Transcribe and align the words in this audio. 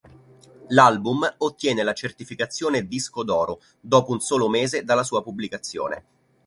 L'album 0.69 1.31
ottiene 1.37 1.83
la 1.83 1.93
certificazione 1.93 2.87
disco 2.87 3.21
d'oro, 3.21 3.61
dopo 3.79 4.13
un 4.13 4.19
solo 4.19 4.49
mese 4.49 4.83
dalla 4.83 5.03
sua 5.03 5.21
pubblicazione. 5.21 6.05